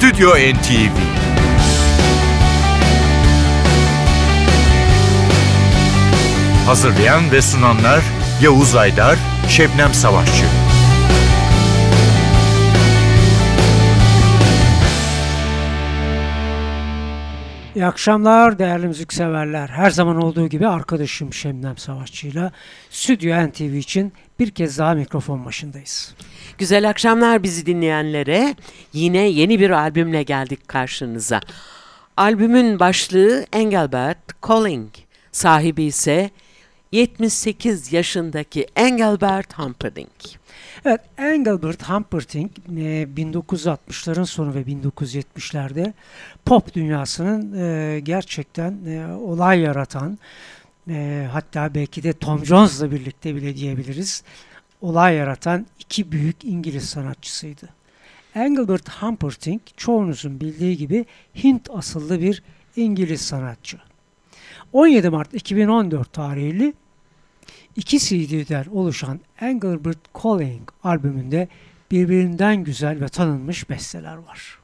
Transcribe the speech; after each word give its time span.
Stüdyo 0.00 0.30
NTV 0.30 0.96
Hazırlayan 6.66 7.32
ve 7.32 7.42
sunanlar 7.42 8.02
Yavuz 8.42 8.76
Aydar, 8.76 9.18
Şebnem 9.48 9.94
Savaşçı. 9.94 10.44
İyi 17.74 17.86
akşamlar 17.86 18.58
değerli 18.58 18.86
müzikseverler. 18.86 19.68
Her 19.68 19.90
zaman 19.90 20.22
olduğu 20.22 20.48
gibi 20.48 20.68
arkadaşım 20.68 21.34
Şemnem 21.34 21.76
Savaşçı'yla 21.76 22.52
Stüdyo 22.90 23.46
NTV 23.46 23.74
için 23.74 24.12
bir 24.38 24.50
kez 24.50 24.78
daha 24.78 24.94
mikrofon 24.94 25.44
başındayız. 25.44 26.14
Güzel 26.60 26.88
akşamlar 26.88 27.42
bizi 27.42 27.66
dinleyenlere. 27.66 28.54
Yine 28.92 29.18
yeni 29.18 29.60
bir 29.60 29.70
albümle 29.70 30.22
geldik 30.22 30.68
karşınıza. 30.68 31.40
Albümün 32.16 32.78
başlığı 32.78 33.46
Engelbert 33.52 34.18
Calling. 34.48 34.88
Sahibi 35.32 35.82
ise 35.82 36.30
78 36.92 37.92
yaşındaki 37.92 38.66
Engelbert 38.76 39.58
Humperdinck. 39.58 40.38
Evet, 40.84 41.00
Engelbert 41.18 41.88
Humperdinck 41.88 42.58
e, 42.58 43.08
1960'ların 43.16 44.26
sonu 44.26 44.54
ve 44.54 44.62
1970'lerde 44.62 45.92
pop 46.44 46.74
dünyasının 46.74 47.58
e, 47.58 48.00
gerçekten 48.00 48.78
e, 48.86 49.12
olay 49.12 49.60
yaratan 49.60 50.18
e, 50.88 51.26
hatta 51.32 51.74
belki 51.74 52.02
de 52.02 52.12
Tom 52.12 52.44
Jones'la 52.44 52.90
birlikte 52.90 53.34
bile 53.34 53.56
diyebiliriz 53.56 54.22
olay 54.80 55.16
yaratan 55.16 55.66
iki 55.78 56.12
büyük 56.12 56.44
İngiliz 56.44 56.88
sanatçısıydı. 56.88 57.68
Engelbert 58.34 58.88
Humperdinck 58.88 59.62
çoğunuzun 59.76 60.40
bildiği 60.40 60.76
gibi 60.76 61.06
Hint 61.44 61.70
asıllı 61.70 62.20
bir 62.20 62.42
İngiliz 62.76 63.20
sanatçı. 63.20 63.78
17 64.72 65.08
Mart 65.08 65.34
2014 65.34 66.12
tarihli 66.12 66.74
iki 67.76 67.98
CD'den 67.98 68.64
oluşan 68.72 69.20
Engelbert 69.40 69.98
Calling 70.22 70.70
albümünde 70.84 71.48
birbirinden 71.90 72.64
güzel 72.64 73.00
ve 73.00 73.08
tanınmış 73.08 73.70
besteler 73.70 74.16
var. 74.16 74.58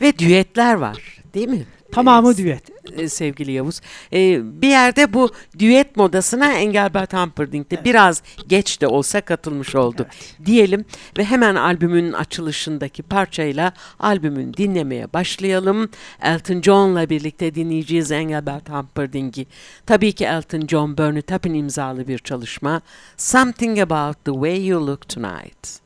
Ve 0.00 0.18
düetler 0.18 0.74
var 0.74 1.22
değil 1.34 1.48
mi? 1.48 1.66
Tamamı 1.92 2.36
düet. 2.36 2.80
e, 2.96 3.08
sevgili 3.08 3.52
Yavuz. 3.52 3.80
Ee, 4.12 4.40
bir 4.62 4.68
yerde 4.68 5.12
bu 5.12 5.30
düet 5.58 5.96
modasına 5.96 6.52
Engelbert 6.52 7.12
Humperdinck 7.12 7.70
de 7.70 7.84
biraz 7.84 8.22
geç 8.48 8.80
de 8.80 8.86
olsa 8.86 9.20
katılmış 9.20 9.74
oldu 9.74 10.06
diyelim 10.44 10.84
ve 11.18 11.24
hemen 11.24 11.54
albümün 11.54 12.12
açılışındaki 12.12 13.02
parçayla 13.02 13.72
albümün 13.98 14.54
dinlemeye 14.54 15.12
başlayalım. 15.12 15.88
Elton 16.22 16.62
John'la 16.62 17.10
birlikte 17.10 17.54
dinleyeceğiz 17.54 18.12
Engelbert 18.12 18.68
Humperdinck'i. 18.70 19.46
Tabii 19.86 20.12
ki 20.12 20.24
Elton 20.24 20.66
John 20.66 20.98
Bernie 20.98 21.22
Taupin 21.22 21.54
imzalı 21.54 22.08
bir 22.08 22.18
çalışma. 22.18 22.80
Something 23.16 23.78
About 23.78 24.24
the 24.24 24.32
Way 24.32 24.66
You 24.66 24.86
Look 24.86 25.08
Tonight. 25.08 25.80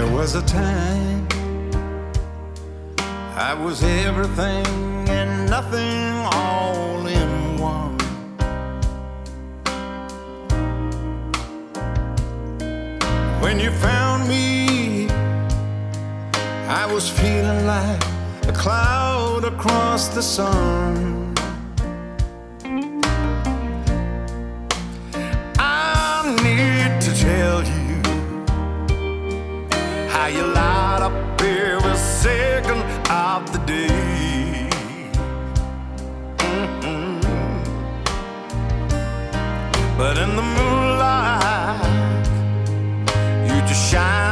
There 0.00 0.10
was 0.16 0.34
a 0.34 0.40
time 0.46 1.28
I 3.36 3.52
was 3.52 3.82
everything 3.82 4.66
and 5.10 5.50
nothing 5.50 6.24
all 6.32 7.06
in 7.06 7.58
one. 7.58 7.98
When 13.42 13.60
you 13.60 13.70
found 13.72 14.26
me, 14.26 15.10
I 16.66 16.90
was 16.90 17.10
feeling 17.10 17.66
like 17.66 18.02
a 18.48 18.54
cloud 18.54 19.44
across 19.44 20.08
the 20.08 20.22
sun. 20.22 21.19
How 30.20 30.26
you 30.26 30.42
light 30.42 31.00
up 31.00 31.40
every 31.40 31.96
second 31.96 32.82
of 33.10 33.50
the 33.52 33.58
day. 33.60 34.68
Mm-mm. 36.36 37.22
But 39.96 40.18
in 40.18 40.30
the 40.36 40.46
moonlight, 40.56 42.26
you 43.48 43.56
just 43.66 43.90
shine 43.90 44.29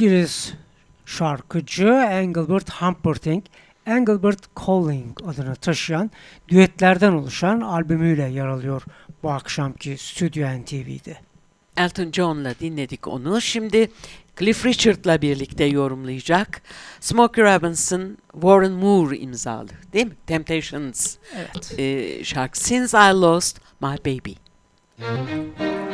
İngiliz 0.00 0.54
şarkıcı 1.06 1.88
Engelbert 2.10 2.70
Humperdinck, 2.70 3.46
Engelbert 3.86 4.40
Calling 4.66 5.18
adını 5.26 5.54
taşıyan 5.54 6.10
düetlerden 6.48 7.12
oluşan 7.12 7.60
albümüyle 7.60 8.28
yer 8.28 8.46
alıyor 8.46 8.82
bu 9.22 9.30
akşamki 9.30 9.98
Stüdyo 9.98 10.48
NTV'de. 10.48 11.16
Elton 11.76 12.12
John'la 12.12 12.54
dinledik 12.60 13.08
onu. 13.08 13.40
Şimdi 13.40 13.90
Cliff 14.38 14.66
Richard'la 14.66 15.22
birlikte 15.22 15.64
yorumlayacak. 15.64 16.62
Smokey 17.00 17.44
Robinson, 17.44 18.18
Warren 18.32 18.72
Moore 18.72 19.18
imzalı 19.18 19.68
değil 19.92 20.06
mi? 20.06 20.14
Temptations 20.26 21.16
Evet. 21.36 21.78
e, 21.78 22.24
şarkı 22.24 22.58
Since 22.58 22.98
I 22.98 23.12
Lost 23.12 23.60
My 23.80 23.96
Baby. 24.04 24.32
The 24.98 25.89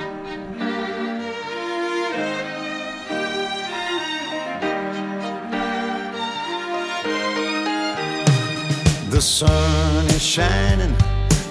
sun 9.27 10.07
is 10.07 10.23
shining, 10.23 10.95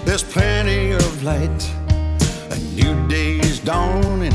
there's 0.05 0.23
plenty 0.23 0.91
of 0.91 1.23
light. 1.23 1.61
A 2.49 2.57
new 2.73 2.95
day 3.09 3.37
is 3.39 3.59
dawning, 3.59 4.33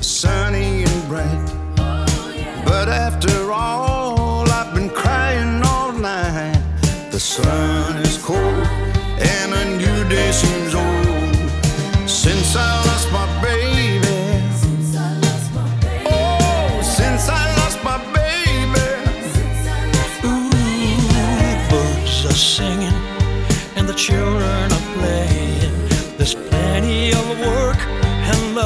sunny 0.00 0.84
and 0.84 1.08
bright. 1.08 1.46
But 2.64 2.88
after 2.88 3.50
all, 3.50 4.48
I've 4.48 4.72
been 4.76 4.90
crying 4.90 5.60
all 5.64 5.92
night. 5.92 6.62
The 7.10 7.18
sun 7.18 7.96
is 7.96 8.16
cold, 8.18 8.66
and 9.18 9.52
a 9.52 9.64
new 9.76 10.08
day 10.08 10.30
seems 10.30 10.72
old. 10.74 10.87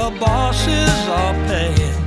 The 0.03 0.19
bosses 0.19 0.99
are 1.09 1.35
paying. 1.47 1.99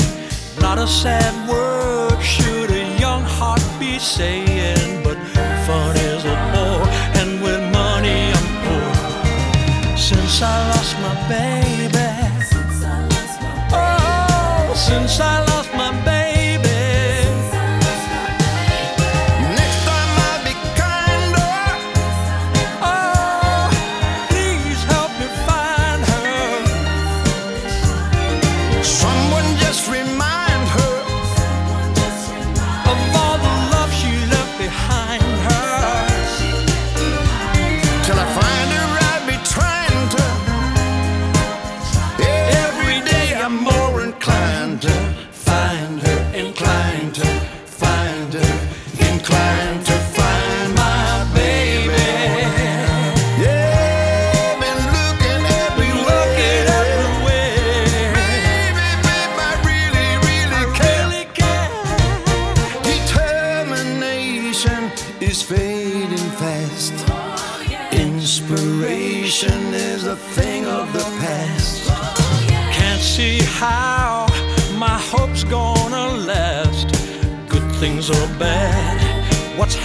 Not 0.60 0.78
a 0.78 0.88
sad 0.88 1.34
word 1.50 2.20
should 2.22 2.70
a 2.72 2.84
young 3.00 3.24
heart 3.24 3.64
be 3.80 4.00
saying, 4.00 5.04
but 5.04 5.18
fun 5.66 5.96
is 6.12 6.24
a 6.26 6.38
bore 6.52 6.88
and 7.20 7.32
with 7.44 7.62
money 7.72 8.20
I'm 8.38 8.50
poor. 8.64 9.98
Since 10.08 10.42
I 10.42 10.56
lost 10.72 10.94
my 11.06 11.16
baby, 11.36 12.10
oh, 13.72 14.74
since 14.76 15.20
I 15.20 15.24
lost 15.24 15.24
my 15.24 15.30
oh, 15.32 15.40
baby. 15.40 15.45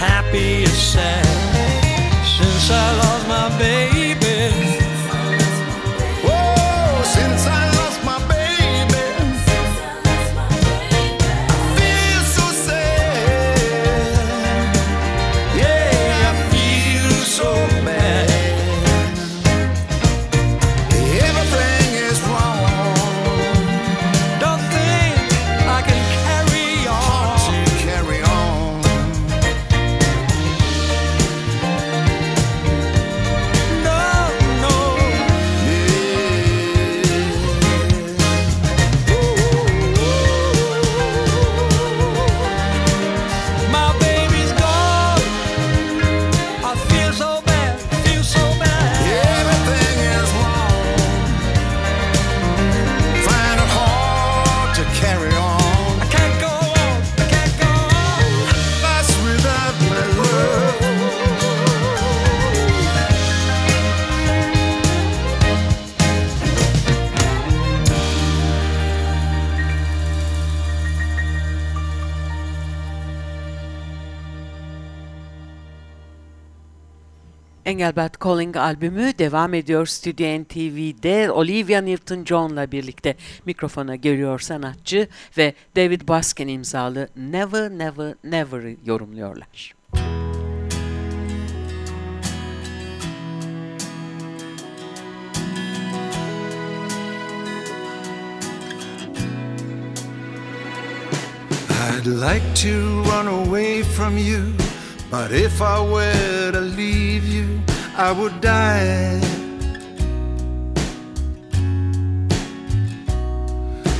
Happy 0.01 0.63
is 0.63 0.81
sad. 0.93 1.25
Since 2.25 2.71
I 2.71 2.87
lost 3.01 3.27
my 3.27 3.57
baby. 3.59 3.90
Engelbert 77.71 78.21
Calling 78.23 78.57
albümü 78.57 79.17
devam 79.17 79.53
ediyor 79.53 79.85
Stüdyo 79.85 80.43
NTV'de 80.43 81.31
Olivia 81.31 81.79
Newton-John'la 81.79 82.71
birlikte 82.71 83.15
mikrofona 83.45 83.95
geliyor 83.95 84.39
sanatçı 84.39 85.07
ve 85.37 85.53
David 85.75 86.07
Baskin 86.07 86.47
imzalı 86.47 87.09
Never 87.15 87.69
Never 87.69 88.15
Never'ı 88.23 88.75
yorumluyorlar. 88.85 89.73
I'd 101.69 102.07
like 102.07 102.55
to 102.55 103.03
run 103.03 103.27
away 103.27 103.83
from 103.83 104.17
you, 104.17 104.53
but 105.11 105.31
if 105.31 105.61
I 105.61 105.79
were 105.93 106.51
to 106.51 106.59
leave 106.59 107.25
you, 107.25 107.60
I 107.97 108.11
would 108.13 108.39
die. 108.39 109.19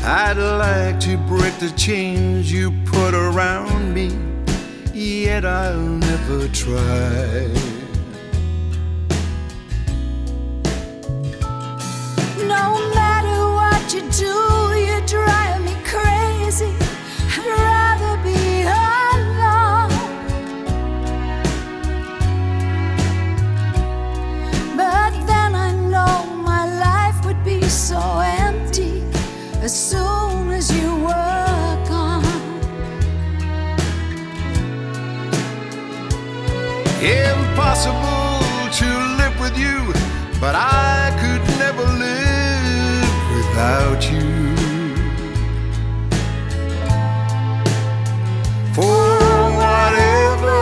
I'd 0.04 0.38
like 0.38 1.00
to 1.02 1.18
break 1.28 1.54
the 1.60 1.72
chains 1.76 2.52
you 2.52 2.72
put 2.86 3.14
around 3.14 3.94
me, 3.94 4.18
yet 4.94 5.46
I'll 5.46 5.78
never 5.78 6.48
try. 6.48 7.48
No 12.48 12.90
matter 12.96 13.40
what 13.54 13.94
you 13.94 14.02
do, 14.12 14.36
you 14.80 15.02
drive 15.06 15.62
me 15.64 15.76
crazy. 15.84 16.81
Impossible 37.86 38.70
to 38.72 38.86
live 39.18 39.40
with 39.40 39.58
you, 39.58 39.94
but 40.40 40.56
I 40.56 41.12
could 41.20 41.42
never 41.58 41.84
live 41.84 43.12
without 43.36 44.12
you. 44.12 44.56
For 48.74 49.02
whatever 49.62 50.58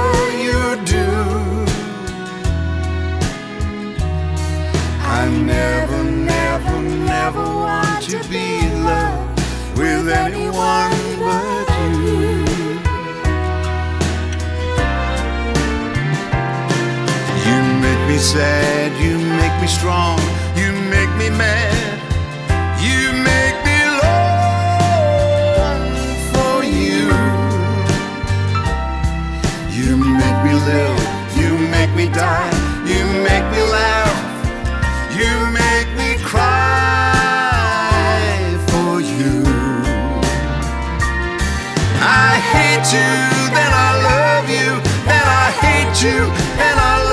you 0.46 0.86
do, 0.86 1.10
I 5.02 5.30
never, 5.30 6.04
never, 6.04 6.82
never 6.82 7.44
want 7.44 8.04
to 8.10 8.30
be 8.30 8.60
in 8.60 8.84
love 8.84 9.78
with 9.78 10.08
anyone 10.10 10.99
sad, 18.30 18.94
you 19.02 19.18
make 19.18 19.56
me 19.60 19.66
strong, 19.66 20.20
you 20.56 20.72
make 20.94 21.10
me 21.18 21.30
mad, 21.32 21.98
you 22.78 23.12
make 23.26 23.58
me 23.66 23.80
long 24.06 25.82
for 26.32 26.62
you. 26.64 27.10
You 29.74 29.98
make 29.98 30.40
me 30.46 30.54
live, 30.70 31.02
you 31.40 31.58
make 31.74 31.92
me 31.96 32.06
die, 32.14 32.54
you 32.86 33.04
make 33.30 33.46
me 33.50 33.62
laugh, 33.78 34.22
you 35.18 35.34
make 35.62 35.90
me 35.98 36.10
cry 36.24 37.50
for 38.70 39.02
you. 39.02 39.42
I 41.98 42.38
hate 42.54 42.94
you, 42.94 43.12
then 43.58 43.72
I 43.88 43.92
love 44.12 44.48
you, 44.58 44.70
then 45.10 45.26
I 45.26 45.50
hate 45.66 45.98
you, 46.04 46.30
then 46.62 46.78
I 46.78 47.09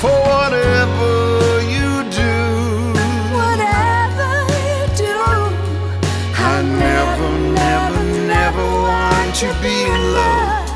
For 0.00 0.16
whatever 0.30 1.60
you 1.74 1.90
do, 2.10 2.36
whatever 3.34 4.30
you 4.64 4.76
do. 4.96 5.16
I 6.36 6.62
never, 6.62 7.28
never, 7.64 8.02
never 8.34 8.64
want 8.64 9.34
to 9.42 9.48
be 9.60 9.76
in 9.82 10.02
love 10.14 10.70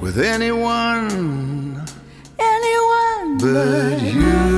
with 0.00 0.18
anyone 0.18 1.86
anyone 2.38 3.38
but 3.38 4.02
you. 4.02 4.49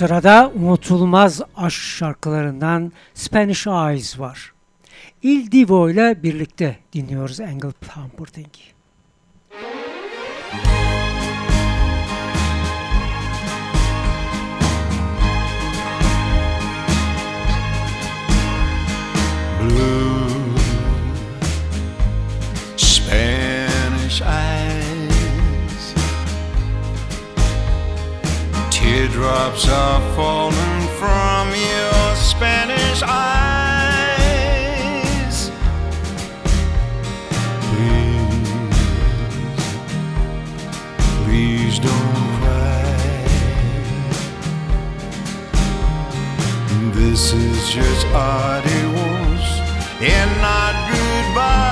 Sırada 0.00 0.52
unutulmaz 0.60 1.40
aşk 1.56 1.82
şarkılarından 1.82 2.92
Spanish 3.14 3.66
Eyes 3.66 4.18
var. 4.18 4.52
Il 5.22 5.50
Divo 5.50 5.90
ile 5.90 6.22
birlikte 6.22 6.76
dinliyoruz 6.92 7.40
Angle 7.40 7.72
Humperdinck. 7.94 8.58
blue 19.60 20.09
Teardrops 28.90 29.68
are 29.68 30.00
falling 30.16 30.80
from 30.98 31.48
your 31.54 32.16
Spanish 32.16 33.02
eyes. 33.06 34.50
Please, 37.70 38.58
please 41.22 41.78
don't 41.78 42.40
cry. 42.40 43.28
This 46.92 47.32
is 47.32 47.70
just 47.70 48.06
adios 48.08 49.44
and 50.02 50.30
not 50.42 50.74
goodbye. 50.90 51.69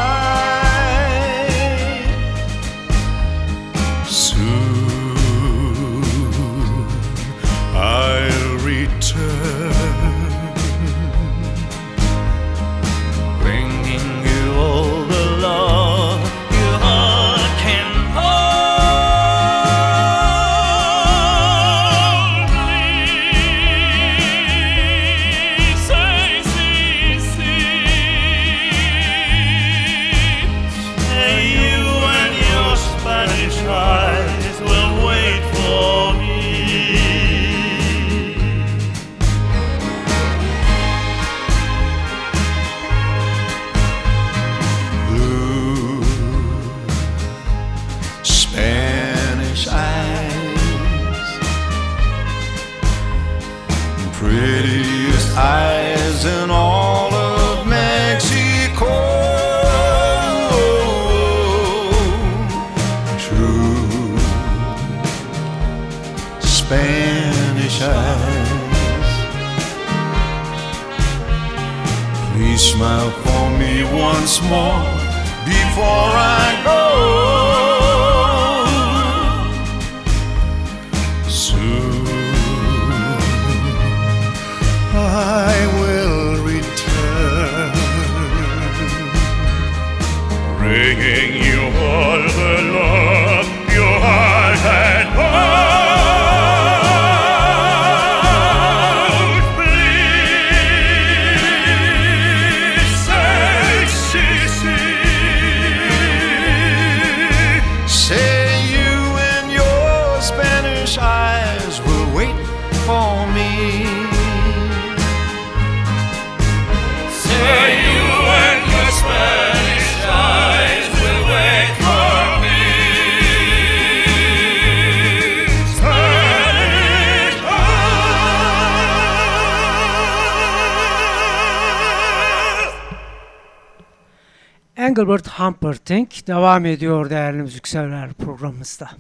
Engelbert 134.99 135.29
Humperdinck 135.29 136.27
devam 136.27 136.67
ediyor 136.67 137.11
değerli 137.11 137.43
müzikseverler 137.43 138.13
programımızda. 138.13 138.91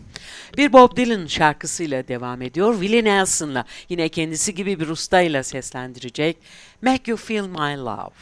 Bir 0.57 0.73
Bob 0.73 0.97
Dylan 0.97 1.27
şarkısıyla 1.27 2.09
devam 2.09 2.43
ediyor. 2.43 2.73
Willie 2.73 3.05
Nelson'la 3.05 3.65
yine 3.89 4.09
kendisi 4.09 4.55
gibi 4.55 4.81
bir 4.81 4.89
ustayla 4.89 5.43
seslendirecek. 5.43 6.37
Make 6.83 7.11
You 7.11 7.17
Feel 7.17 7.47
My 7.47 7.77
Love. 7.77 8.15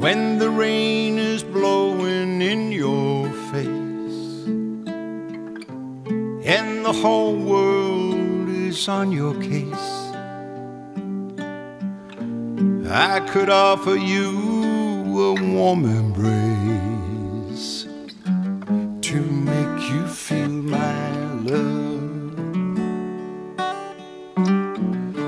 When 0.00 0.38
the 0.38 0.48
rain 0.58 1.16
is 1.16 1.44
blowing 1.54 2.42
in 2.42 2.70
your 2.70 3.28
face 3.52 4.48
and 6.58 6.84
the 6.84 6.92
whole 7.02 7.38
world 7.38 8.27
on 8.68 9.10
your 9.10 9.32
case, 9.40 10.12
I 12.90 13.26
could 13.30 13.48
offer 13.48 13.96
you 13.96 14.28
a 15.18 15.54
warm 15.54 15.86
embrace 15.86 16.26
to 19.08 19.20
make 19.22 19.90
you 19.90 20.06
feel 20.06 20.50
my 20.50 21.10
love. 21.44 22.36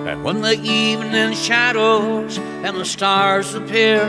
And 0.06 0.22
when 0.22 0.42
the 0.42 0.60
evening 0.62 1.32
shadows 1.32 2.36
and 2.36 2.76
the 2.76 2.84
stars 2.84 3.54
appear, 3.54 4.02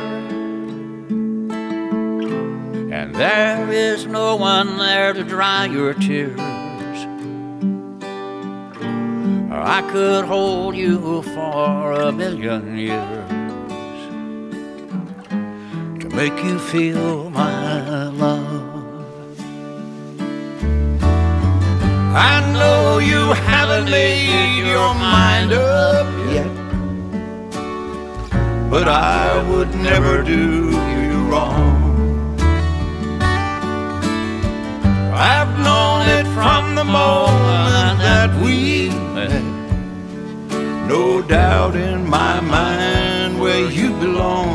and 2.92 3.16
there 3.16 3.72
is 3.72 4.06
no 4.06 4.36
one 4.36 4.78
there 4.78 5.14
to 5.14 5.24
dry 5.24 5.68
your 5.68 5.94
tears, 5.94 6.51
I 9.64 9.84
could 9.92 10.26
hold 10.26 10.76
you 10.76 11.22
for 11.22 11.92
a 11.92 12.12
million 12.12 12.76
years 12.76 13.30
to 16.02 16.10
make 16.16 16.36
you 16.44 16.58
feel 16.58 17.30
my 17.30 18.08
love. 18.08 19.40
I 22.14 22.52
know 22.54 22.98
you 22.98 23.34
haven't 23.34 23.86
made 23.92 24.66
your 24.68 24.96
mind 24.96 25.54
up 25.54 26.08
yet, 26.34 26.52
but 28.72 28.88
I 28.88 29.48
would 29.48 29.76
never 29.76 30.24
do 30.24 30.72
you 30.72 31.24
wrong. 31.30 32.40
I've 35.14 35.54
known 35.60 36.10
it 36.10 36.26
from 36.34 36.74
the 36.74 36.84
moment 36.84 38.00
that 38.00 38.42
we 38.42 38.90
met. 39.14 39.51
No 40.94 41.22
doubt 41.22 41.78
in 41.78 42.10
my 42.10 42.42
mind 42.42 43.40
where 43.40 43.66
you 43.72 43.92
belong. 44.06 44.50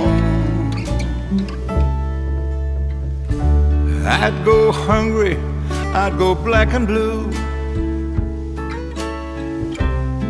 I'd 4.05 4.39
go 4.45 4.71
hungry, 4.71 5.39
I'd 6.03 6.19
go 6.19 6.35
black 6.35 6.75
and 6.75 6.87
blue. 6.87 7.31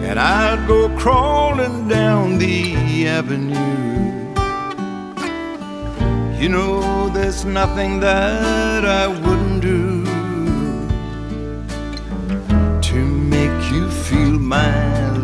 And 0.09 0.16
I'd 0.21 0.62
go 0.69 0.97
crawling 0.97 1.88
down 1.88 2.38
the 2.38 3.09
avenue. 3.09 3.75
You 6.40 6.49
know, 6.51 7.09
there's 7.09 7.45
nothing 7.45 7.99
that 7.99 8.85
I 8.85 9.09
wouldn't 9.09 9.61
do 9.61 10.05
to 12.90 12.99
make 13.35 13.59
you 13.73 13.90
feel 13.90 14.38
my 14.38 15.15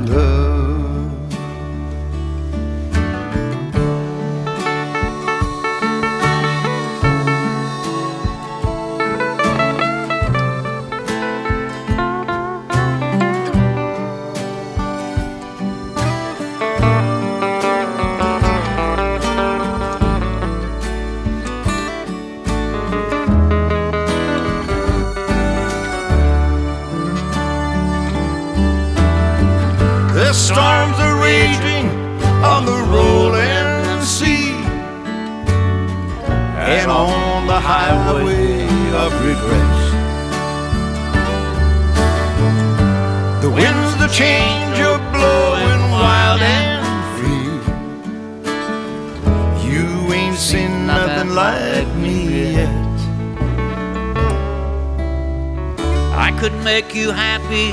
could 56.43 56.65
make 56.65 56.93
you 56.93 57.13
happy, 57.13 57.71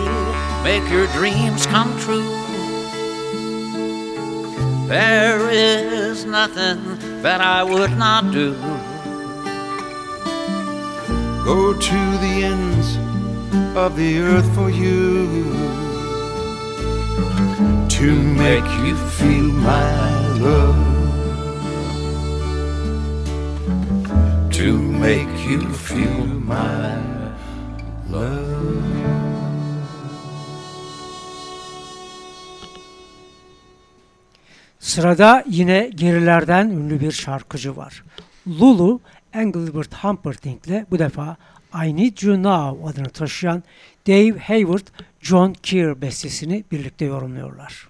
make 0.63 0.87
your 0.91 1.07
dreams 1.07 1.65
come 1.65 1.91
true. 2.01 2.29
There 4.87 5.49
is 5.49 6.23
nothing 6.23 6.79
that 7.23 7.41
I 7.41 7.63
would 7.63 7.97
not 7.97 8.31
do. 8.31 8.53
Go 11.43 11.73
to 11.73 12.01
the 12.23 12.35
ends 12.53 12.97
of 13.75 13.95
the 13.97 14.19
earth 14.19 14.53
for 14.53 14.69
you 14.69 15.45
to 17.97 18.21
make 18.45 18.69
you 18.85 18.95
feel 19.17 19.51
my 19.71 20.37
love. 20.37 20.85
To 24.51 24.77
make 24.77 25.35
you 25.47 25.67
feel 25.73 26.25
my 26.53 27.18
Sırada 34.79 35.43
yine 35.49 35.89
gerilerden 35.95 36.69
ünlü 36.69 36.99
bir 36.99 37.11
şarkıcı 37.11 37.77
var. 37.77 38.03
Lulu, 38.47 39.01
Engelbert 39.33 39.95
Humperdinck'le 39.95 40.91
bu 40.91 40.99
defa 40.99 41.37
I 41.85 41.95
Need 41.95 42.17
You 42.21 42.43
Now 42.43 42.89
adını 42.89 43.09
taşıyan 43.09 43.63
Dave 44.07 44.39
Hayward, 44.39 44.87
John 45.21 45.53
Keir 45.53 46.01
bestesini 46.01 46.63
birlikte 46.71 47.05
yorumluyorlar. 47.05 47.88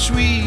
sweet. 0.00 0.39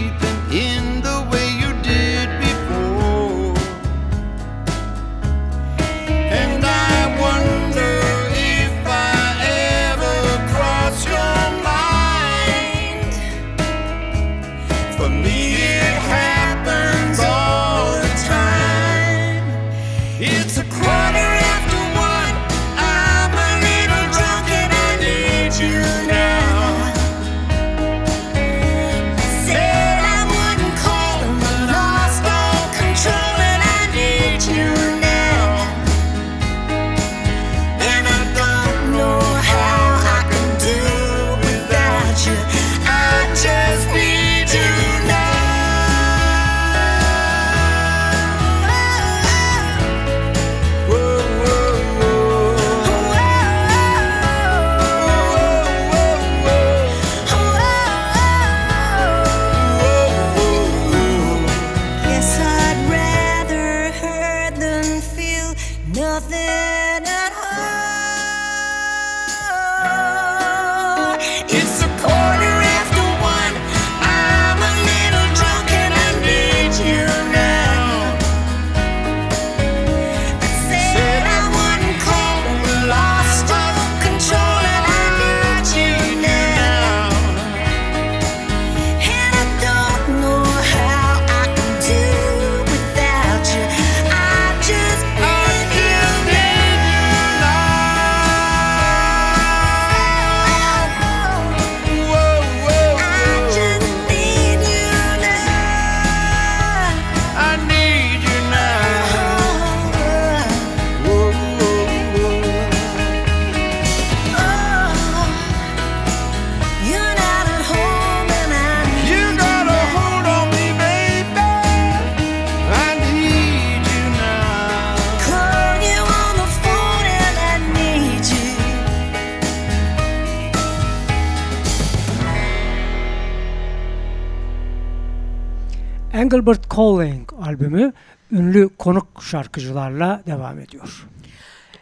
Engelbert 136.33 136.75
Calling 136.75 137.29
albümü 137.41 137.93
ünlü 138.31 138.69
konuk 138.77 139.07
şarkıcılarla 139.23 140.23
devam 140.27 140.59
ediyor. 140.59 141.07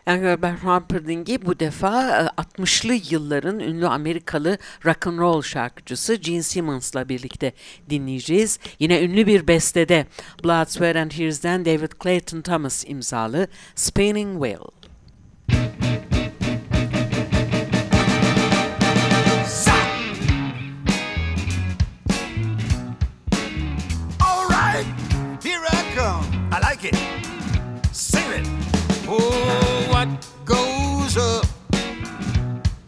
Engelbert 0.07 0.63
Humperdinck'i 0.63 1.45
bu 1.45 1.59
defa 1.59 2.09
e, 2.09 2.41
60'lı 2.41 3.13
yılların 3.13 3.59
ünlü 3.59 3.87
Amerikalı 3.87 4.57
rock 4.85 5.07
and 5.07 5.19
roll 5.19 5.41
şarkıcısı 5.41 6.15
Gene 6.15 6.43
Simmons'la 6.43 7.09
birlikte 7.09 7.53
dinleyeceğiz. 7.89 8.59
Yine 8.79 9.03
ünlü 9.03 9.27
bir 9.27 9.47
bestede 9.47 10.05
Blood, 10.43 10.67
Sweat 10.67 10.95
and 10.95 11.11
Tears'den 11.11 11.65
David 11.65 11.91
Clayton 12.03 12.41
Thomas 12.41 12.83
imzalı 12.87 13.47
Spinning 13.75 14.33
Wheel. 14.33 14.67
Müzik 15.47 15.90
up, 31.17 31.45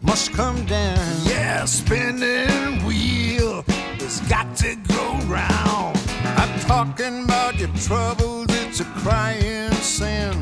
must 0.01 0.31
come 0.31 0.65
down. 0.65 0.97
Yeah, 1.23 1.65
spinning 1.65 2.85
wheel 2.85 3.63
has 3.99 4.21
got 4.29 4.55
to 4.57 4.75
go 4.87 5.19
round. 5.25 5.97
I'm 6.23 6.59
talking 6.61 7.25
about 7.25 7.59
your 7.59 7.69
troubles, 7.75 8.47
it's 8.49 8.79
a 8.79 8.85
crying 8.85 9.71
sin. 9.73 10.33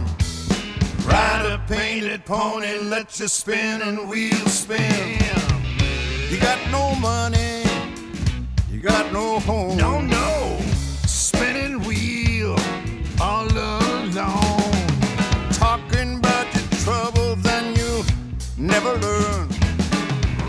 Ride 1.05 1.45
a 1.45 1.59
painted 1.67 2.25
pony, 2.25 2.77
let 2.79 3.17
your 3.19 3.27
spinning 3.27 4.07
wheel 4.07 4.45
spin. 4.47 5.19
You 6.29 6.39
got 6.39 6.59
no 6.71 6.95
money, 6.95 7.63
you 8.69 8.79
got 8.79 9.11
no 9.11 9.39
home. 9.39 9.77
No, 9.77 10.01
no. 10.01 10.61
never 18.83 18.97
learn. 18.99 19.47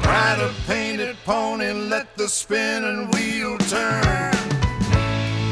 Ride 0.04 0.38
a 0.40 0.52
painted 0.66 1.16
pony, 1.24 1.72
let 1.72 2.16
the 2.16 2.28
spinning 2.28 3.10
wheel 3.10 3.58
turn. 3.58 4.32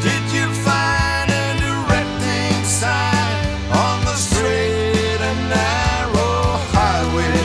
Did 0.02 0.24
you 0.32 0.46
find 0.64 1.30
a 1.30 1.46
directing 1.60 2.64
sign 2.64 3.36
on 3.72 4.04
the 4.04 4.14
straight 4.14 5.20
and 5.20 5.40
narrow 5.50 6.58
highway? 6.72 7.40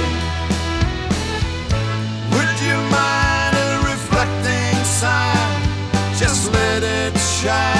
Would 2.33 2.57
you 2.67 2.77
mind 2.95 3.55
a 3.57 3.69
reflecting 3.91 4.83
sign? 4.85 6.17
Just 6.17 6.51
let 6.53 6.83
it 6.83 7.17
shine. 7.17 7.74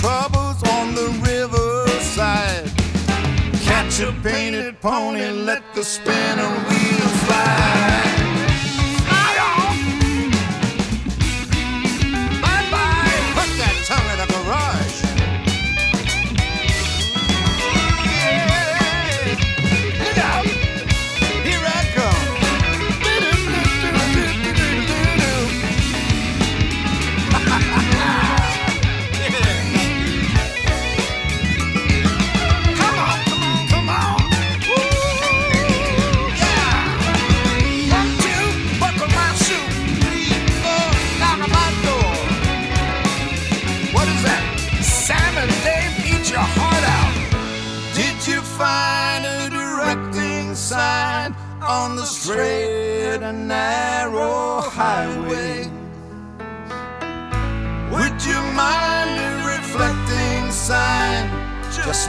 Troubles 0.00 0.62
on 0.62 0.94
the 0.94 1.08
riverside. 1.28 2.70
Catch 3.62 4.00
a 4.00 4.12
painted 4.22 4.80
pony, 4.80 5.28
let 5.30 5.62
the 5.74 5.84
spinning 5.84 6.54
wheel 6.68 6.79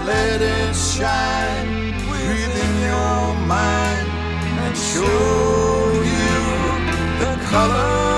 let 0.05 0.41
it 0.41 0.75
shine 0.75 1.93
within 2.09 2.73
your 2.81 3.35
mind 3.47 4.07
and 4.63 4.77
show 4.77 5.91
you 6.03 6.39
the 7.19 7.33
colors 7.49 8.10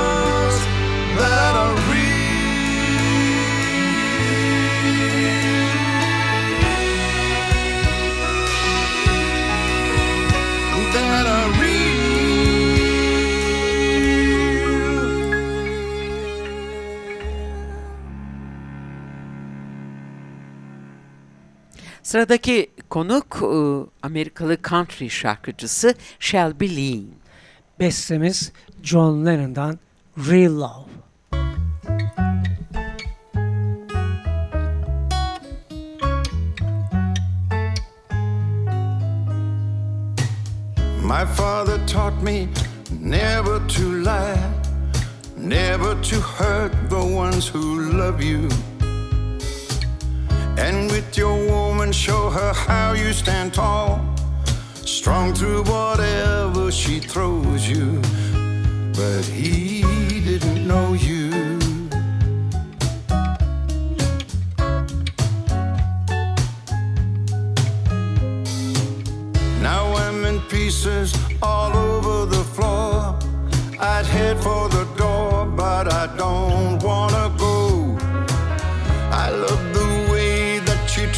Sıradaki 22.03 22.67
konuk 22.89 23.41
e, 23.41 23.55
Amerikalı 24.03 24.57
country 24.69 25.09
şarkıcısı 25.09 25.95
Shelby 26.19 26.65
Lean. 26.65 27.05
Bestemiz 27.79 28.51
John 28.83 29.25
Lennon'dan 29.25 29.79
Real 30.17 30.59
Love. 30.59 30.89
My 41.03 41.25
father 41.35 41.87
taught 41.87 42.23
me 42.23 42.47
never 43.01 43.59
to 43.67 43.83
lie, 43.83 44.37
never 45.37 46.01
to 46.03 46.15
hurt 46.15 46.71
the 46.89 47.15
ones 47.15 47.55
who 47.55 47.97
love 47.97 48.23
you. 48.23 48.49
And 50.65 50.89
with 50.89 51.17
your 51.17 51.35
woman, 51.51 51.91
show 51.91 52.29
her 52.29 52.53
how 52.53 52.93
you 52.93 53.11
stand 53.11 53.53
tall, 53.53 53.99
strong 54.85 55.33
through 55.33 55.63
whatever 55.63 56.71
she 56.71 57.01
throws 57.01 57.67
you. 57.67 58.01
But 58.93 59.25
he 59.25 59.81
didn't 60.21 60.65
know 60.65 60.93
you. 60.93 61.59
Now 69.61 69.83
I'm 70.03 70.23
in 70.23 70.39
pieces 70.47 71.13
all 71.41 71.75
over 71.75 72.25
the 72.25 72.43
floor. 72.55 73.19
I'd 73.81 74.05
head 74.05 74.37
for 74.37 74.69
the 74.69 74.85
door, 74.95 75.45
but 75.45 75.91
I 75.91 76.07
don't 76.15 76.81
wanna 76.81 77.35
go. 77.37 77.42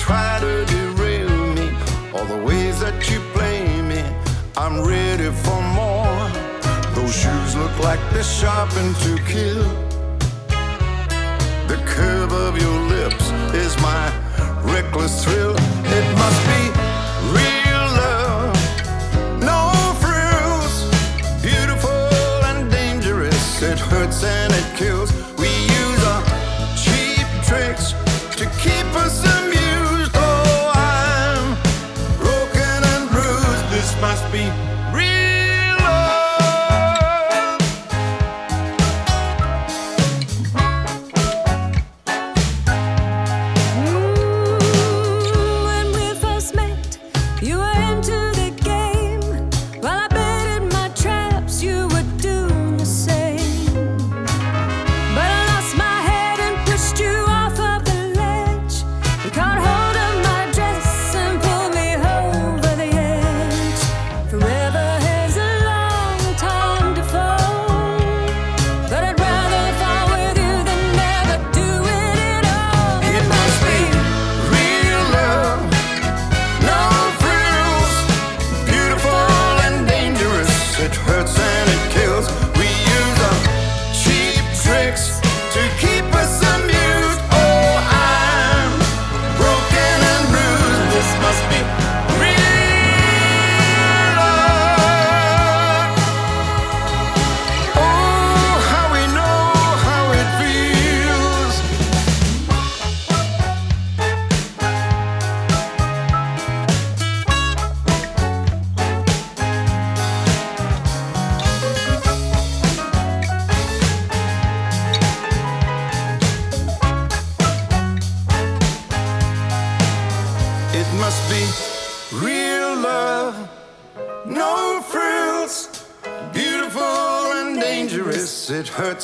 Try 0.06 0.38
to 0.39 0.63
derail 0.65 1.36
me, 1.56 1.68
all 2.13 2.26
the 2.26 2.38
ways 2.46 2.80
that 2.80 3.10
you 3.10 3.20
play 3.34 3.82
me. 3.82 4.04
I'm 4.56 4.76
ready 4.86 5.32
for 5.44 5.60
more. 5.80 6.22
Those 6.94 7.15
shoes 7.22 7.56
look 7.56 7.76
like 7.80 8.00
they're 8.12 8.32
sharpened 8.41 8.96
to 9.06 9.13
kill. 9.34 9.65
The 11.72 11.80
curve 11.88 12.32
of 12.34 12.54
your 12.62 12.80
lips 12.96 13.26
is 13.63 13.76
my 13.82 14.04
reckless 14.74 15.24
thrill. 15.24 15.56
It 15.98 16.06
must 16.22 16.41
be 16.52 16.85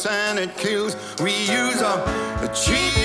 and 0.06 0.40
it 0.40 0.56
kills. 0.58 0.96
We 1.20 1.32
use 1.32 1.82
our 1.82 2.00
cheap 2.54 3.01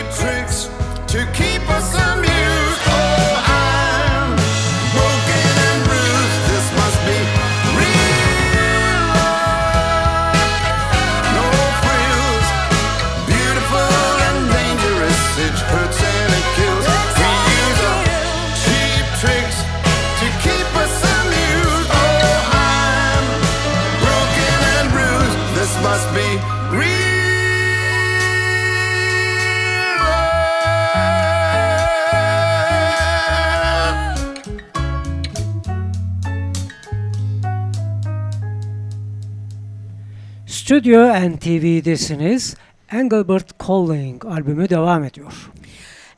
Stüdyo 40.87 41.31
NTV'desiniz. 41.31 42.57
Engelbert 42.93 43.67
Calling 43.69 44.25
albümü 44.27 44.69
devam 44.69 45.05
ediyor. 45.05 45.51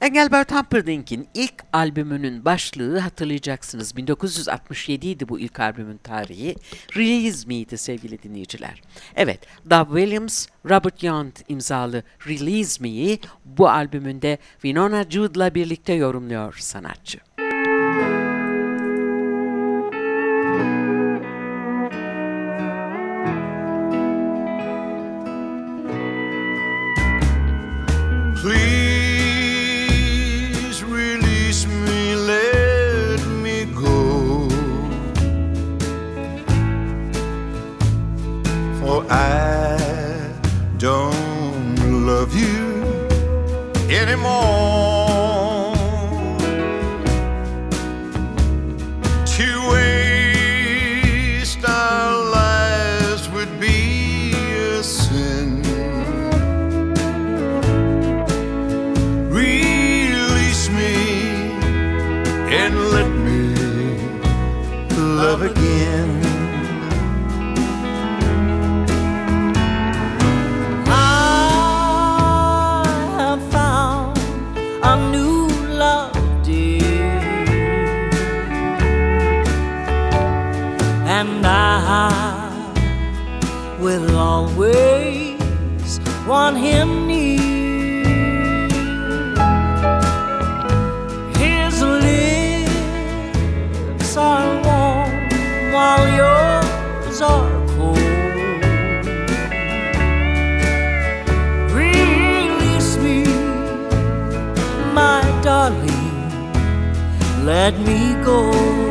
Engelbert 0.00 0.52
Humperdinck'in 0.52 1.28
ilk 1.34 1.54
albümünün 1.72 2.44
başlığı 2.44 2.98
hatırlayacaksınız. 2.98 3.96
1967 3.96 5.08
idi 5.08 5.28
bu 5.28 5.40
ilk 5.40 5.60
albümün 5.60 5.96
tarihi. 5.96 6.56
Release 6.96 7.48
Me'ydi 7.48 7.78
sevgili 7.78 8.22
dinleyiciler. 8.22 8.82
Evet, 9.16 9.40
Doug 9.70 9.88
Williams, 9.88 10.46
Robert 10.70 11.02
Young 11.02 11.32
imzalı 11.48 12.02
Release 12.26 12.82
Me'yi 12.82 13.20
bu 13.44 13.68
albümünde 13.68 14.38
Winona 14.52 15.04
Jude'la 15.10 15.54
birlikte 15.54 15.92
yorumluyor 15.92 16.56
sanatçı. 16.58 17.18
Please 17.36 17.47
want 86.28 86.58
him 86.58 87.06
near. 87.06 87.38
His 91.38 91.82
lips 92.04 92.70
are 94.14 94.52
warm 94.66 95.10
while 95.72 96.06
yours 96.20 97.22
are 97.22 97.50
cold. 97.74 97.98
Release 101.72 102.92
me, 102.98 103.24
my 104.92 105.22
darling. 105.42 106.10
Let 107.46 107.74
me 107.80 108.00
go. 108.22 108.87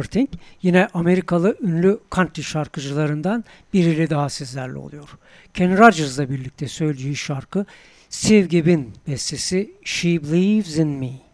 Humperdinck 0.00 0.32
yine 0.62 0.88
Amerikalı 0.94 1.56
ünlü 1.62 2.00
country 2.12 2.42
şarkıcılarından 2.42 3.44
biriyle 3.72 4.10
daha 4.10 4.28
sizlerle 4.28 4.78
oluyor. 4.78 5.08
Kenny 5.54 5.78
Rogers'la 5.78 6.30
birlikte 6.30 6.68
söyleyeceği 6.68 7.16
şarkı 7.16 7.66
Steve 8.08 8.46
Gibb'in 8.46 8.92
bestesi 9.08 9.74
She 9.84 10.22
Believes 10.22 10.76
in 10.76 10.88
Me. 10.88 11.29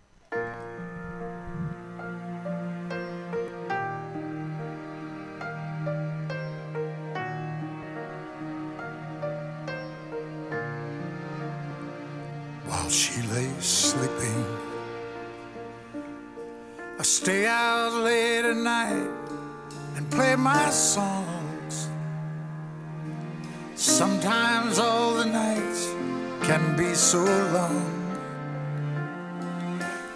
Stay 17.26 17.44
out 17.44 17.92
late 18.04 18.44
at 18.44 18.56
night 18.56 19.10
and 19.96 20.08
play 20.12 20.36
my 20.36 20.70
songs. 20.70 21.88
Sometimes 23.74 24.78
all 24.78 25.14
the 25.14 25.24
nights 25.24 25.88
can 26.46 26.76
be 26.76 26.94
so 26.94 27.24
long, 27.58 27.90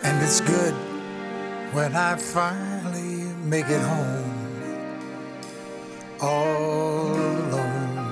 and 0.04 0.22
it's 0.22 0.40
good 0.40 0.72
when 1.72 1.96
I 1.96 2.14
finally 2.14 3.24
make 3.42 3.68
it 3.68 3.82
home 3.82 4.30
all 6.20 7.10
alone 7.10 8.06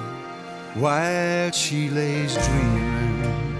while 0.74 1.52
she 1.52 1.88
lays 1.88 2.34
dreaming. 2.34 3.56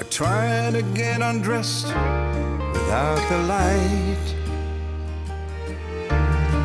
I 0.00 0.02
try 0.10 0.70
to 0.70 0.82
get 0.92 1.22
undressed 1.22 1.88
without 2.88 3.28
the 3.28 3.38
light 3.42 4.28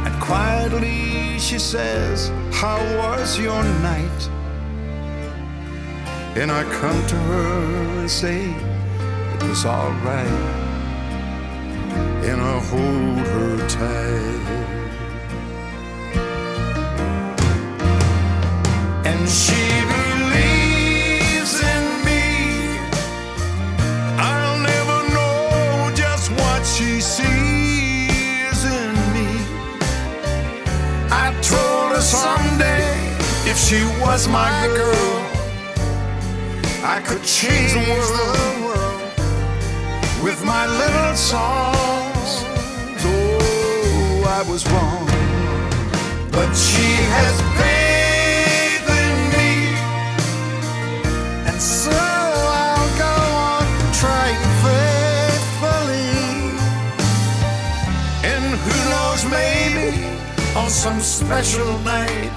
and 0.05 0.21
quietly 0.21 1.37
she 1.37 1.59
says, 1.59 2.29
How 2.53 2.77
was 2.97 3.37
your 3.37 3.61
night? 3.91 4.21
And 6.39 6.49
I 6.49 6.63
come 6.79 7.05
to 7.07 7.15
her 7.15 7.99
and 7.99 8.09
say, 8.09 8.39
It 9.33 9.43
was 9.43 9.65
alright. 9.65 10.39
And 12.29 12.39
I 12.41 12.57
hold 12.71 13.27
her 13.35 13.57
tight. 13.67 14.47
And 19.09 19.27
she 19.27 19.82
she 33.63 33.85
was 34.01 34.27
my 34.27 34.67
girl, 34.75 35.19
I 36.83 37.01
could 37.07 37.23
change 37.23 37.71
the 37.71 37.85
world 37.93 38.99
with 40.21 40.43
my 40.43 40.65
little 40.67 41.15
songs. 41.15 42.43
Oh, 43.05 44.25
I 44.27 44.41
was 44.51 44.61
wrong, 44.69 45.07
but 46.29 46.53
she 46.53 46.89
has 47.15 47.35
faith 47.59 48.87
me, 49.33 49.51
and 51.47 51.59
so 51.61 51.91
I'll 51.91 52.91
go 53.05 53.15
on 53.47 53.65
trying 54.01 54.43
faithfully. 54.65 56.11
And 58.31 58.43
who 58.63 58.75
knows, 58.91 59.21
maybe 59.39 59.87
on 60.53 60.69
some 60.69 60.99
special 60.99 61.79
night, 61.79 62.31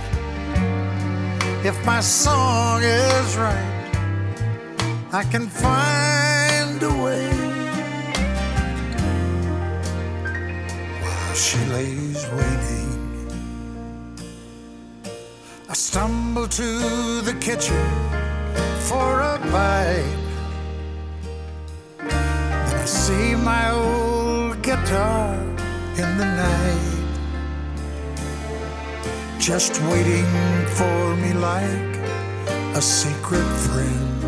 if 1.66 1.84
my 1.84 2.00
song 2.00 2.80
is 2.80 3.36
right, 3.36 3.90
I 5.12 5.24
can 5.24 5.48
find 5.48 6.80
a 6.80 6.94
way. 7.04 7.28
While 11.02 11.34
she 11.34 11.58
lays 11.74 12.24
waiting, 12.36 12.92
I 15.68 15.74
stumble 15.74 16.46
to 16.46 17.20
the 17.22 17.34
kitchen 17.40 17.84
for 18.88 19.20
a 19.20 19.36
bite. 19.50 20.22
Then 21.98 22.80
I 22.80 22.84
see 22.84 23.34
my 23.34 23.70
old 23.72 24.62
guitar 24.62 25.34
in 25.96 26.16
the 26.16 26.28
night, 26.44 26.95
just 29.46 29.80
waiting 29.82 30.26
for 30.74 31.14
me 31.18 31.32
like 31.32 31.96
a 32.74 32.82
secret 32.82 33.46
friend. 33.66 34.20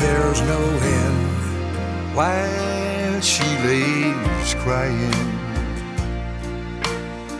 There's 0.00 0.40
no 0.40 0.60
end 0.98 2.16
while 2.16 3.20
she 3.20 3.44
lays 3.66 4.54
crying. 4.64 5.12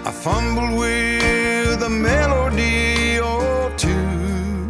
I 0.05 0.11
fumble 0.11 0.77
with 0.77 1.83
a 1.83 1.89
melody 1.89 3.19
or 3.19 3.73
two. 3.79 4.69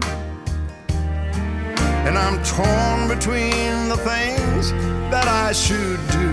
And 2.07 2.17
I'm 2.17 2.41
torn 2.45 3.09
between 3.09 3.89
the 3.89 3.97
things 3.97 4.71
that 5.11 5.27
I 5.27 5.51
should 5.51 5.99
do. 6.13 6.31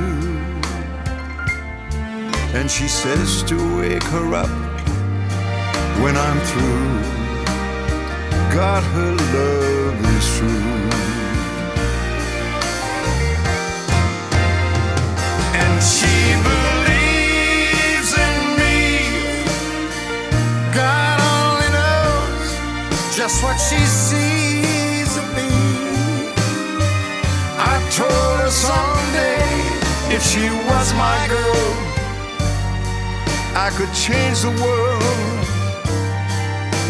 And 2.56 2.70
she 2.70 2.88
says 2.88 3.42
to 3.50 3.56
wake 3.80 4.04
her 4.04 4.36
up 4.36 4.69
when 6.02 6.16
I'm 6.16 6.40
through. 6.50 6.90
God, 8.54 8.84
her 8.96 9.14
love 9.36 9.98
is 10.18 10.26
true. 10.38 10.80
And 15.64 15.76
she 15.96 16.18
believes 16.50 18.12
in 18.28 18.38
me. 18.60 18.80
God 20.74 21.18
only 21.38 21.70
knows 21.78 22.50
just 23.16 23.44
what 23.44 23.58
she 23.58 23.82
sees 23.86 25.12
in 25.22 25.28
me. 25.38 25.52
I 27.72 27.76
told 28.00 28.36
her 28.44 28.50
someday 28.50 29.60
if 30.16 30.24
she 30.24 30.46
was 30.70 30.94
my 30.96 31.20
girl, 31.36 31.70
I 33.56 33.70
could 33.78 33.94
change 33.94 34.42
the 34.42 34.52
world 34.64 35.39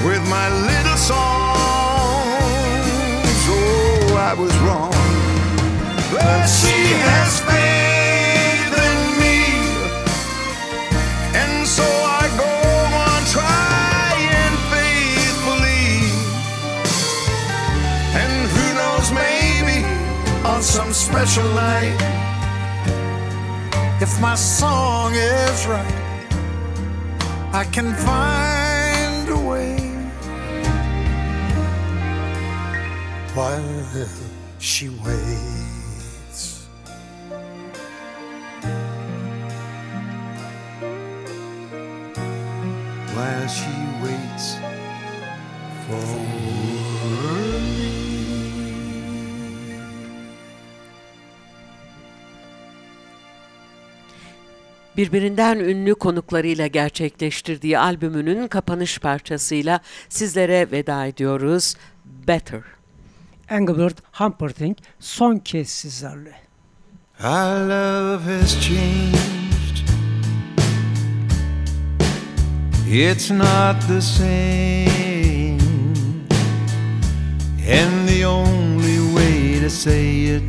with 0.05 0.23
my 0.29 0.47
little 0.49 0.97
songs. 0.97 1.19
Oh, 3.51 4.15
I 4.29 4.33
was 4.33 4.55
wrong. 4.59 4.93
But 6.11 6.45
she 6.47 6.77
has 7.07 7.39
faith 7.49 8.73
in 8.87 8.99
me. 9.21 9.39
And 11.41 11.67
so 11.67 11.83
I 11.83 12.23
go 12.43 12.53
on 13.07 13.21
trying 13.35 14.55
faithfully. 14.73 15.87
And 18.21 18.33
who 18.53 18.65
knows, 18.79 19.07
maybe 19.11 19.77
on 20.45 20.61
some 20.61 20.93
special 20.93 21.47
night, 21.53 21.97
if 24.01 24.19
my 24.21 24.35
song 24.35 25.13
is 25.13 25.67
right, 25.67 25.95
I 27.51 27.65
can 27.65 27.93
find 27.95 28.58
While 33.39 34.07
she 34.59 34.89
waits. 34.89 36.67
While 43.15 43.47
she 43.47 43.73
waits 44.01 44.55
for 45.87 46.19
birbirinden 54.97 55.59
ünlü 55.59 55.95
konuklarıyla 55.95 56.67
gerçekleştirdiği 56.67 57.79
albümünün 57.79 58.47
kapanış 58.47 58.99
parçasıyla 58.99 59.79
sizlere 60.09 60.71
veda 60.71 61.05
ediyoruz. 61.05 61.75
Better. 62.05 62.78
Engelbert 63.49 64.01
Humperdinck 64.11 64.77
son 64.99 65.39
kez 65.39 65.69
sizlerle. 65.69 66.33
Our 67.19 67.65
love 67.65 68.23
has 68.23 68.55
changed. 68.63 69.83
It's 72.85 73.29
not 73.29 73.81
the 73.87 74.01
same. 74.01 75.59
And 77.67 78.07
the 78.07 78.23
only 78.25 78.99
way 79.13 79.59
to 79.59 79.69
say 79.69 80.25
it 80.35 80.43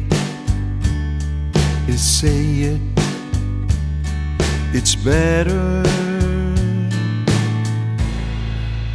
is 1.88 2.00
say 2.00 2.74
it. 2.74 2.80
It's 4.72 4.94
better. 4.94 5.82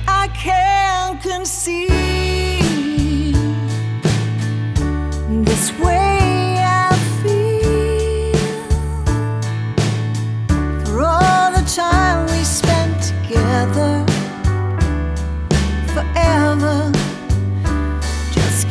I 0.07 0.27
can't 0.29 1.21
conceive 1.21 1.94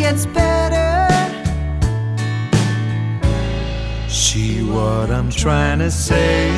gets 0.05 0.26
better. 0.26 1.09
See 4.09 4.62
what 4.62 5.11
I'm 5.11 5.30
trying 5.30 5.78
to 5.78 5.90
say 5.90 6.51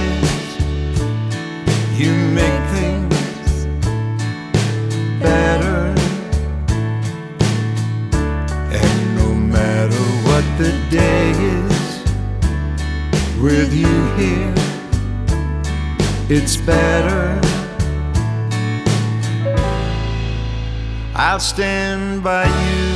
you 1.94 2.12
make 2.40 2.55
the 10.58 10.72
day 10.90 11.30
is 11.32 12.02
with 13.38 13.74
you 13.74 13.86
here. 14.16 14.54
It's 16.30 16.56
better. 16.56 17.38
I'll 21.14 21.40
stand 21.40 22.22
by 22.24 22.46
you. 22.46 22.86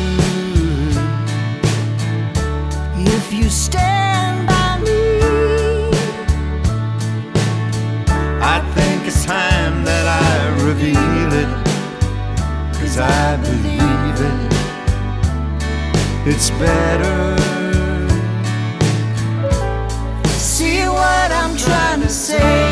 If 2.96 3.30
you 3.30 3.50
stand 3.50 4.46
by 4.48 4.78
me, 4.80 5.20
I 8.40 8.60
think 8.74 9.06
it's 9.06 9.26
time 9.26 9.84
that 9.84 10.06
I 10.08 10.48
reveal 10.64 11.32
it. 11.42 11.50
Cause 12.80 12.96
I 12.98 13.36
believe 13.36 14.20
it. 14.30 14.50
It's 16.26 16.50
better. 16.50 17.39
Say 22.10 22.69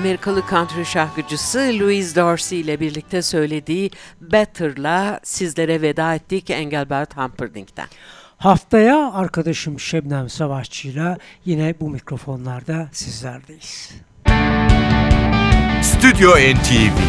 Amerikalı 0.00 0.42
country 0.50 0.84
şarkıcısı 0.84 1.58
Louis 1.58 2.16
Dorsey 2.16 2.60
ile 2.60 2.80
birlikte 2.80 3.22
söylediği 3.22 3.90
Better'la 4.20 5.20
sizlere 5.22 5.82
veda 5.82 6.14
ettik 6.14 6.50
Engelbert 6.50 7.16
Humperdinck'ten. 7.16 7.86
Haftaya 8.36 9.12
arkadaşım 9.12 9.80
Şebnem 9.80 10.28
Savaşçı'yla 10.28 11.18
yine 11.44 11.74
bu 11.80 11.90
mikrofonlarda 11.90 12.88
sizlerdeyiz. 12.92 13.90
Stüdyo 15.82 16.30
NTV 16.30 17.00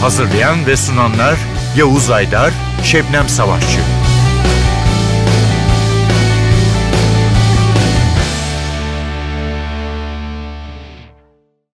Hazırlayan 0.00 0.66
ve 0.66 0.76
sunanlar 0.76 1.38
Yavuz 1.76 2.10
Aydar, 2.10 2.52
Şebnem 2.84 3.28
Savaşçı 3.28 4.03